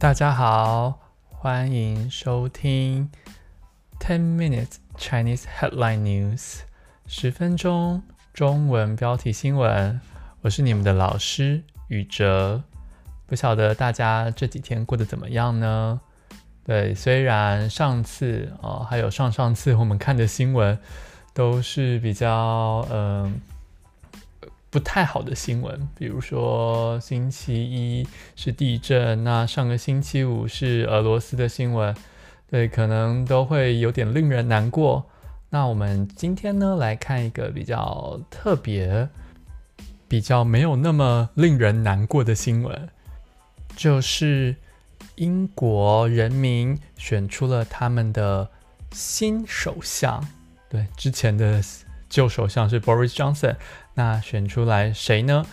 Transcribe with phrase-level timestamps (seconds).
[0.00, 0.96] 大家好，
[1.28, 3.10] 欢迎收听
[3.98, 6.60] Ten Minutes Chinese Headline News，
[7.08, 8.00] 十分钟
[8.32, 10.00] 中文标题新闻。
[10.42, 12.62] 我是你们的老师宇哲。
[13.26, 16.00] 不晓得大家这几天过得怎么样呢？
[16.64, 20.78] 对，虽然上次哦，还有上上次我们看的新闻
[21.34, 23.40] 都是比较嗯。
[24.70, 28.06] 不太好的新闻，比如说星期一
[28.36, 31.94] 是地震，那上个星期五是俄罗斯的新闻，
[32.50, 35.06] 对，可能都会有点令人难过。
[35.48, 39.08] 那我们今天呢，来看一个比较特别、
[40.06, 42.88] 比较没有那么令人难过的新闻，
[43.74, 44.54] 就是
[45.14, 48.50] 英国人民选出了他们的
[48.92, 50.22] 新首相。
[50.68, 51.62] 对，之前的
[52.10, 53.56] 旧首相是 Boris Johnson。
[53.98, 55.44] 那选出来谁呢？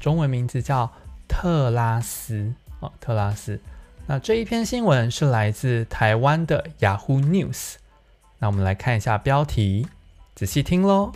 [0.00, 0.92] 中文名字叫
[1.28, 3.60] 特拉斯哦，特拉斯。
[4.08, 7.74] 那这一篇新闻是来自台湾的 Yahoo News。
[8.40, 9.86] 那我们来看一下标题，
[10.34, 11.12] 仔细听喽。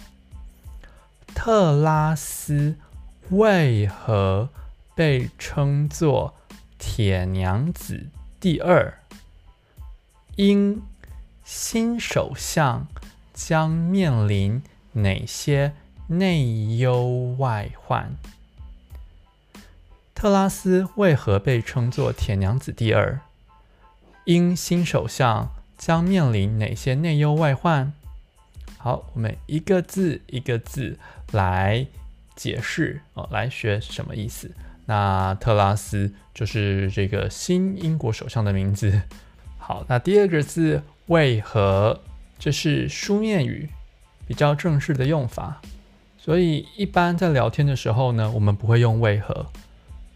[1.35, 2.77] 特拉斯
[3.31, 4.49] 为何
[4.95, 6.37] 被称作
[6.79, 8.07] 铁娘子
[8.39, 9.01] 第二？
[10.37, 10.81] 因
[11.45, 12.87] 新首相
[13.35, 14.63] 将面临
[14.93, 15.73] 哪些？
[16.11, 18.17] 内忧外患，
[20.15, 23.21] 特拉斯为何被称作铁娘子第二？
[24.25, 27.93] 英新首相将面临哪些内忧外患？
[28.79, 30.99] 好，我们一个字一个字
[31.33, 31.87] 来
[32.35, 34.51] 解释哦，来学是什么意思？
[34.87, 39.03] 那特拉斯就是这个新英国首相的名字。
[39.59, 42.01] 好，那第二个字为何？
[42.39, 43.69] 这是书面语，
[44.27, 45.61] 比较正式的用法。
[46.29, 49.47] 所以，一般在聊天的时候呢，我们不会用为何，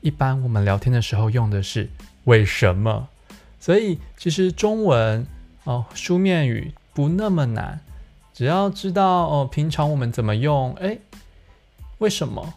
[0.03, 1.89] 一般我们聊天的时候用的是
[2.25, 3.09] 为什么。
[3.59, 5.27] 所以，其实中文
[5.65, 7.81] 哦，书面语不那么难，
[8.35, 10.99] 只要知道哦，平常我们怎么用，哎，
[11.97, 12.53] 为什么？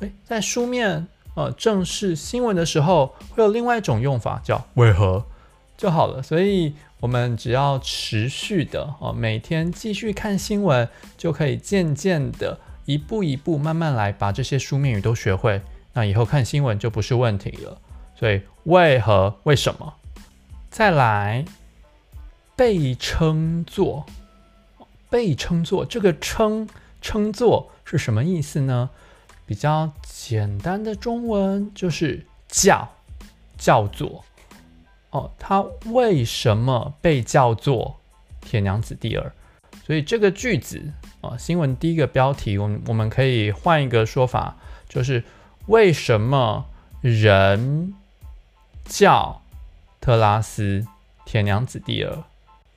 [0.00, 5.24] 哎，在书面呃正式新闻的时候，会有另外一种用法叫为何
[5.76, 6.20] 就好了。
[6.20, 12.58] 所以，我们只要持续的哦，每天继续看新闻，就可以渐渐的。
[12.88, 15.60] 一步一步慢慢来，把这些书面语都学会，
[15.92, 17.78] 那以后看新闻就不是问题了。
[18.16, 19.38] 所以为何？
[19.42, 19.92] 为什么？
[20.70, 21.44] 再来，
[22.56, 24.06] 被称作，
[25.10, 26.66] 被称作，这个称
[27.02, 28.88] 称作是什么意思呢？
[29.44, 32.88] 比较简单的中文就是叫，
[33.58, 34.24] 叫做。
[35.10, 35.60] 哦，他
[35.90, 38.00] 为什么被叫做
[38.40, 39.30] 铁娘子第二？
[39.84, 40.82] 所以这个句子。
[41.20, 44.56] 啊，新闻第一个标题，我们我们可以换一个说法，
[44.88, 45.24] 就是
[45.66, 46.66] 为什么
[47.00, 47.92] 人
[48.84, 49.42] 叫
[50.00, 50.86] 特拉斯
[51.24, 52.22] 铁娘子第二？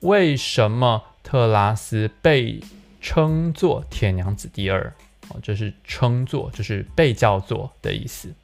[0.00, 2.60] 为什么特拉斯被
[3.00, 4.92] 称作铁娘子第二？
[5.28, 8.34] 哦，这是称作，就是被叫做的意思。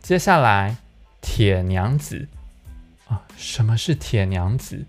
[0.00, 0.76] 接下来，
[1.20, 2.26] 铁娘子
[3.06, 4.84] 啊，什么是铁娘子？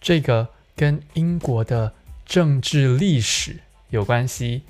[0.00, 1.92] 这个跟英国的。
[2.26, 3.60] 政治历史
[3.90, 4.62] 有关系。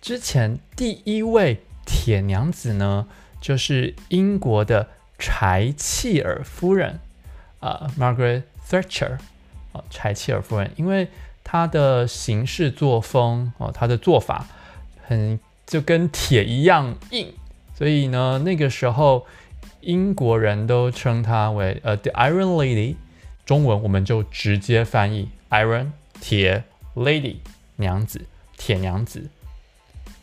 [0.00, 3.08] 之前第一位铁娘子呢，
[3.40, 4.88] 就是英国的
[5.18, 7.00] 柴契尔夫人，
[7.58, 9.18] 啊、，Margaret Thatcher，
[9.72, 11.08] 啊，柴契尔夫人，因为
[11.42, 14.46] 她的行事作风，哦，她的做法
[15.06, 17.32] 很就跟铁一样硬，
[17.76, 19.26] 所以呢，那个时候
[19.80, 22.96] 英国人都称她为呃，The Iron Lady，
[23.44, 26.64] 中文我们就直接翻译 Iron 铁。
[26.94, 27.36] Lady
[27.76, 28.20] 娘子，
[28.56, 29.28] 铁娘子，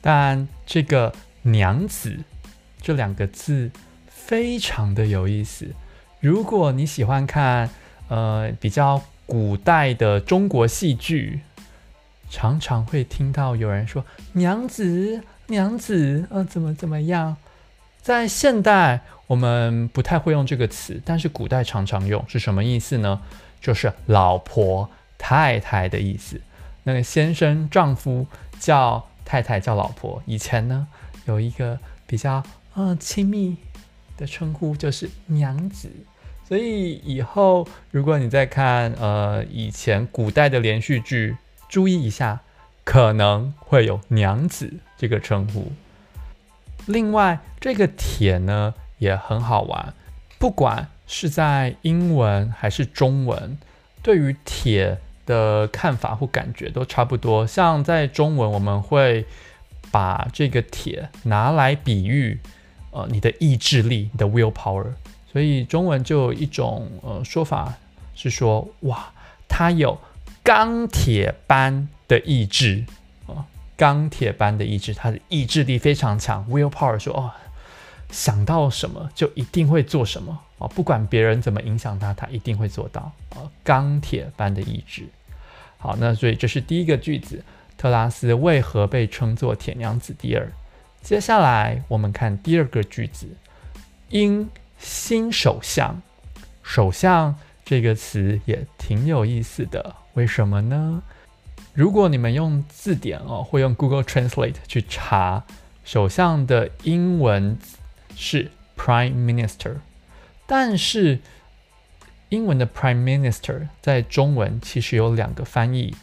[0.02, 2.18] 但这个娘子
[2.82, 3.72] 这两个字
[4.08, 5.68] 非常的有意思。
[6.20, 7.70] 如果你喜欢看
[8.10, 11.42] 呃比较古代的中国戏剧，
[12.30, 17.38] 常常会听到有人说娘子娘子呃怎么怎么样。
[18.02, 23.22] 在现代我们不太会用这个词，但是古代常常用，是什么意思呢？
[23.60, 26.40] 就是老婆太太的意思。
[26.88, 28.26] 那个先生、丈夫
[28.62, 30.88] 叫太太叫老婆，以前呢
[31.26, 32.42] 有一个比较
[32.76, 33.58] 呃亲密
[34.16, 35.92] 的称呼就是娘子，
[36.48, 41.36] 所以以后如果你在看呃以前古代的连续剧，
[41.68, 42.40] 注意一下，
[42.86, 45.74] 可能会有娘子这个称呼。
[46.86, 49.94] 另外，这个铁呢也很好玩，
[50.40, 53.58] 不管是在英文还是中文，
[54.02, 55.02] 对于铁。
[55.28, 59.26] 的看法或感觉都差不多，像在中文，我们会
[59.92, 62.40] 把这个铁拿来比喻，
[62.90, 64.94] 呃，你的意志力，你的 willpower，
[65.32, 67.76] 所以中文就有一种呃说法
[68.16, 69.12] 是说，哇，
[69.48, 70.00] 他有
[70.42, 72.86] 钢铁般的意志
[73.28, 73.46] 啊，
[73.76, 77.32] 钢铁般的意志，他的意志力非常强，willpower 说哦，
[78.10, 85.08] 想到什么就一定会做什么啊，不管别人怎么影响他，他一定会做到啊，钢铁般的意志。
[85.88, 87.42] 好，那所以这是第一个句子，
[87.78, 90.52] 特拉斯为何被称作铁娘子第二？
[91.02, 93.26] 接下来我们看第二个句子，
[94.10, 96.02] 因新首相，
[96.62, 101.02] 首相这个词也挺有意思的，为什么呢？
[101.74, 105.46] 如果你们用字典哦，会用 Google Translate 去查，
[105.86, 107.58] 首相的英文
[108.14, 109.76] 是 Prime Minister，
[110.46, 111.20] 但是
[112.30, 115.96] 英文的 Prime Minister 在中文其实有两个翻译，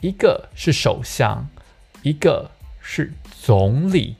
[0.00, 1.48] 一个是首相，
[2.02, 2.50] 一个
[2.80, 3.12] 是
[3.42, 4.16] 总理。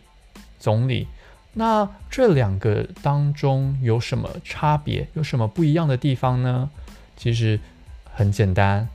[0.59, 1.07] 总理，
[1.53, 5.07] 那这两个当中有什么差别？
[5.15, 6.69] 有什么不一样的地方呢？
[7.17, 7.61] 其实
[8.13, 8.89] 很简单，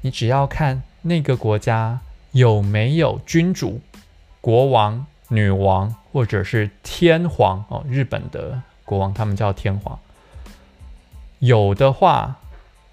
[0.00, 2.00] 你只要看那个国家
[2.32, 3.80] 有没有君主、
[4.40, 7.84] 国王、女王，或者是天皇哦。
[7.86, 9.98] 日本的国王他们叫天皇。
[11.42, 12.36] 有的话，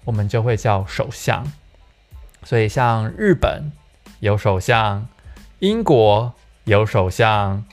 [0.06, 1.52] 我们就会叫首相。
[2.42, 3.70] 所以像日本
[4.18, 5.06] 有首相，
[5.60, 7.64] 英国有首相。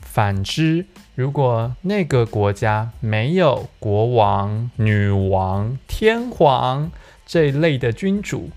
[0.00, 6.90] 反之，如果那个国家没有国王、女王、天皇
[7.24, 8.50] 这一类的君主，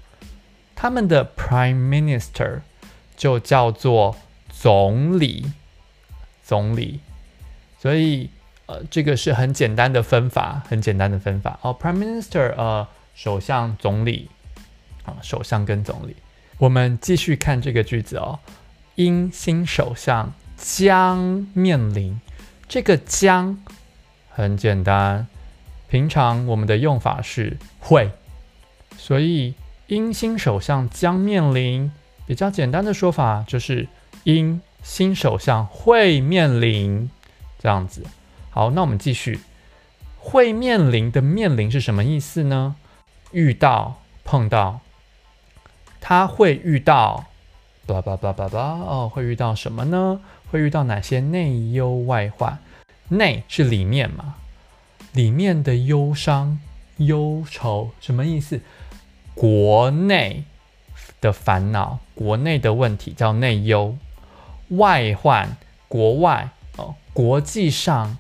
[0.74, 2.62] 他们的 Prime Minister
[3.16, 4.16] 就叫做
[4.50, 5.52] 总理。
[6.44, 7.02] 总理，
[7.80, 8.32] 所以
[8.72, 11.78] 呃，这个是很简单的分法，很简单的分法哦。
[11.78, 14.30] Prime Minister，呃，首相、总理，
[15.04, 16.16] 啊，首相跟总理。
[16.58, 18.40] 我们继续看这个句子哦，
[18.96, 20.34] 因新首相。
[20.64, 22.22] 将面临
[22.68, 23.58] 这个将
[24.30, 25.26] 很简单，
[25.90, 28.12] 平常我们的用法是会，
[28.96, 29.56] 所以
[29.88, 31.92] 因新首相将面临
[32.28, 33.88] 比较简单的说法就是
[34.24, 37.10] 因新首相会面临
[37.58, 38.04] 这样子。
[38.52, 39.40] 好，那我们继续，
[40.20, 42.76] 会面临的面临是什么意思呢？
[43.32, 44.82] 遇到、碰到，
[46.02, 47.28] 他会遇到，
[47.88, 50.20] 叭叭叭叭叭哦，会遇到什么呢？
[50.52, 52.60] 会遇到哪些内忧外患？
[53.08, 54.36] 内是里面嘛，
[55.14, 56.60] 里面的忧伤、
[56.98, 58.60] 忧愁什么意思？
[59.34, 60.44] 国内
[61.22, 63.98] 的烦恼、国内的问题叫内忧，
[64.70, 65.56] 外患
[65.88, 68.18] 国外哦，国际上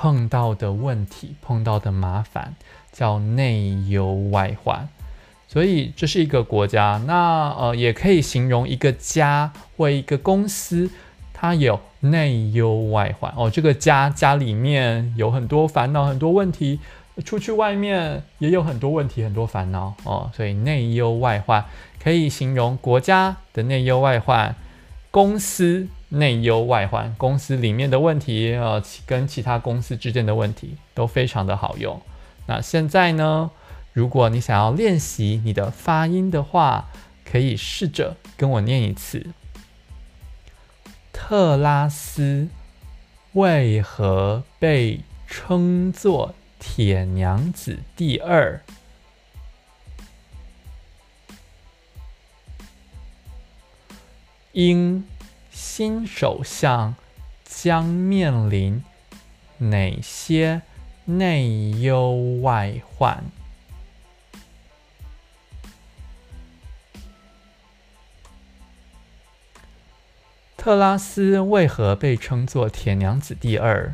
[0.00, 2.54] 碰到的问题、碰到的麻烦
[2.92, 4.88] 叫内忧外患。
[5.48, 10.88] 所以这是一个国家，那呃也可以形容一个家或一个公司。
[11.32, 16.80] 它有内忧外患哦，这个家家里面有很多烦恼、很多问题，
[17.24, 21.64] 出去外面也有很多问题、很多烦恼哦，所以内忧外患
[22.02, 24.54] 可以形容国家的内忧外患，
[25.12, 32.00] 公司内忧外患，公司里面的问题呃，跟其他公司之间的问题都非常的好用。
[32.46, 33.50] 那现在呢，
[33.92, 36.88] 如果你想要练习你的发音的话，
[37.24, 39.26] 可以试着跟我念一次。
[41.12, 42.48] 特拉斯
[43.32, 48.62] 为何被称作铁娘子第二？
[54.52, 55.04] 英
[55.60, 56.94] 新首相
[57.44, 58.84] 将面临
[59.58, 60.62] 哪些
[61.04, 62.12] 内忧
[62.42, 63.24] 外患？
[70.56, 73.92] 特拉斯为何被称作铁娘子第二？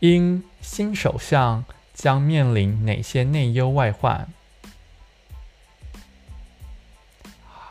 [0.00, 1.64] 因新首相
[1.94, 4.28] 将面临哪些内忧外患？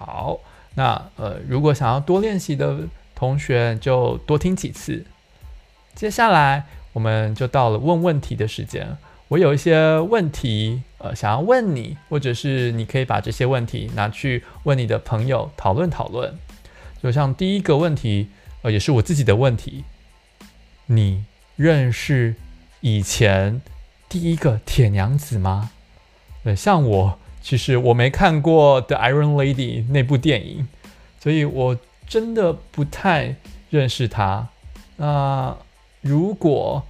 [0.03, 0.39] 好，
[0.73, 5.05] 那呃，如果想要多练习的同学，就多听几次。
[5.93, 8.97] 接下来我们就到了问问题的时间。
[9.27, 16.37] 我有一些问题，呃，想要问你，或者是你可以把这些问题拿去问你的朋友讨论讨论。
[17.01, 18.29] 就像第一个问题，
[18.63, 19.83] 呃，也是我自己的问题，
[20.87, 21.23] 你
[21.55, 22.35] 认识
[22.79, 23.61] 以前
[24.09, 25.71] 第一个铁娘子吗？
[26.43, 30.67] 呃，像我，其实我没看过《The Iron Lady》那部电影，
[31.19, 33.35] 所以我真的不太
[33.69, 34.47] 认识她。
[34.97, 35.57] 那
[36.01, 36.83] 如果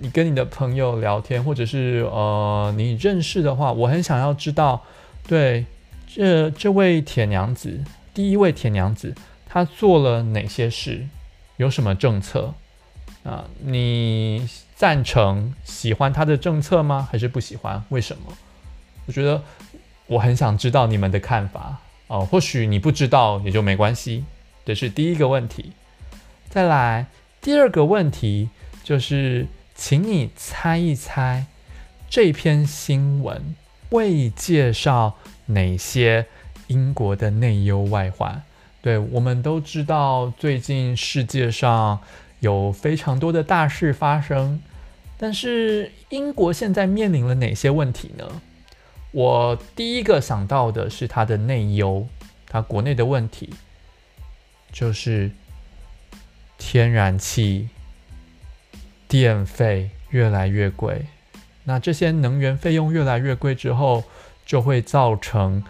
[0.00, 4.82] 你跟你的朋友聊天，或者是呃你认识的话，我很想要知道，
[5.26, 5.66] 对
[6.06, 7.84] 这这位铁娘子，
[8.14, 9.14] 第一位铁娘子，
[9.46, 11.06] 她做了哪些事，
[11.56, 12.54] 有什么政策？
[13.24, 17.06] 啊，你赞成、喜欢她的政策吗？
[17.10, 17.82] 还是不喜欢？
[17.90, 18.32] 为什么？
[19.06, 19.42] 我觉得
[20.08, 22.26] 我很想知道你们的看法哦。
[22.26, 24.24] 或许你不知道也就没关系。
[24.64, 25.72] 这是第一个问题。
[26.50, 27.06] 再来
[27.40, 28.50] 第二个问题
[28.82, 31.46] 就是，请你猜一猜
[32.10, 33.54] 这篇新闻
[33.90, 35.14] 会介绍
[35.46, 36.26] 哪些
[36.66, 38.42] 英国的内忧外患？
[38.80, 42.00] 对，我们都知道，最近世界上
[42.40, 44.62] 有非常多的大事发生，
[45.18, 48.42] 但是英国现在面临了哪些问题呢？
[49.18, 52.06] 我第一个想到的是它的内忧，
[52.46, 53.52] 它国内的问题
[54.70, 55.32] 就是
[56.56, 57.68] 天然气、
[59.08, 61.06] 电费越来越贵。
[61.64, 64.04] 那这些能源费用越来越贵之后，
[64.46, 65.64] 就会造成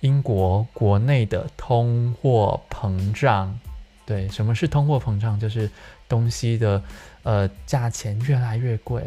[0.00, 3.58] 英国国内的通货膨胀。
[4.04, 5.40] 对，什么是通货膨胀？
[5.40, 5.70] 就是
[6.06, 6.82] 东西的
[7.22, 9.02] 呃价钱越来越贵。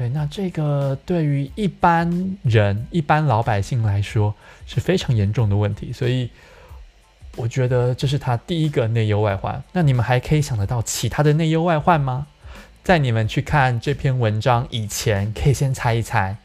[0.00, 6.30] 对，那这个对于一般人、一般老百姓来说是非常严重的问题，所以
[7.36, 9.62] 我觉得这是他第一个内忧外患。
[9.74, 12.28] 那你们还可以想得到其他的内忧外患吗？
[12.82, 16.38] 在你们去看这篇文章以前，可以先猜一猜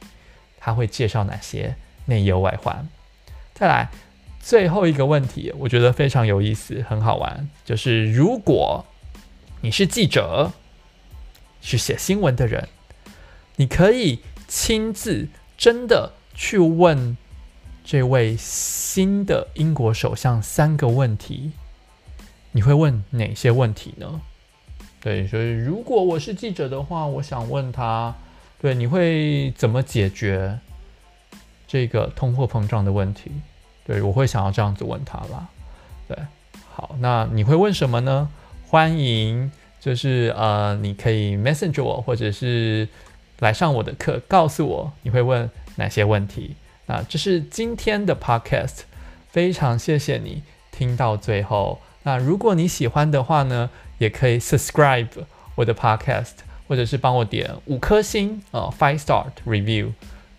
[0.60, 2.86] 他会介绍哪些内忧外患。
[3.54, 3.90] 再来
[4.42, 8.86] 最后一个问题，我觉得非常有意思，很好玩，就是如果
[9.62, 10.52] 你是记者，
[11.62, 12.68] 是写新闻的人。
[13.58, 17.16] 你可以亲自真的去问
[17.84, 21.52] 这位新的英国首相三个问题，
[22.52, 24.22] 你会问哪些问题呢？
[25.00, 28.14] 对，所以如果我是记者的话，我想问他，
[28.60, 30.60] 对，你会怎么解决
[31.68, 33.32] 这个通货膨胀的问题？
[33.86, 35.48] 对，我会想要这样子问他啦。
[36.08, 36.18] 对，
[36.74, 38.28] 好，那你会问什么呢？
[38.68, 42.88] 欢迎，就是呃，你可以 message 我，或者是。
[43.40, 46.56] 来上我的课，告诉我你会问哪些问题。
[46.88, 48.82] 那这是今天的 podcast，
[49.30, 51.80] 非常谢谢你听到最后。
[52.04, 55.08] 那如果你喜欢的话呢，也可以 subscribe
[55.56, 56.34] 我的 podcast，
[56.68, 59.92] 或者是帮我点五颗星哦，five star review。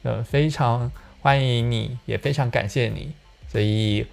[0.03, 3.13] 呃，非常欢迎你，也非常感谢你。
[3.51, 4.07] 所以，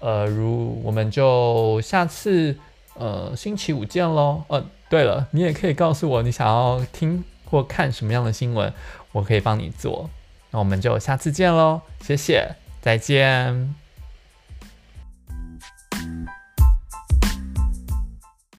[0.00, 2.54] 呃，如我们就下次
[2.94, 4.42] 呃星期五见喽。
[4.48, 7.24] 呃，对了，你也可以告诉我你想要听。
[7.50, 8.72] 或看什么样的新闻，
[9.12, 10.10] 我可以帮你做。
[10.50, 13.87] 那我们就下次见喽，谢谢，再见。